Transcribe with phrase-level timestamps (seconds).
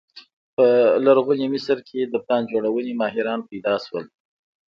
[0.55, 0.65] په
[1.05, 4.05] لرغوني مصر کې د پلان جوړونې ماهران پیدا شول.